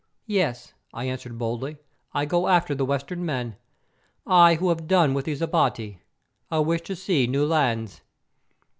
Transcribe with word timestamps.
"Yes," 0.25 0.73
I 0.95 1.03
answered 1.05 1.37
boldly, 1.37 1.77
"I 2.11 2.25
go 2.25 2.47
after 2.47 2.73
the 2.73 2.85
Western 2.87 3.23
men; 3.23 3.55
I 4.25 4.55
who 4.55 4.69
have 4.69 4.87
done 4.87 5.13
with 5.13 5.25
these 5.25 5.43
Abati. 5.43 5.99
I 6.49 6.57
wish 6.57 6.81
to 6.85 6.95
see 6.95 7.27
new 7.27 7.45
lands." 7.45 8.01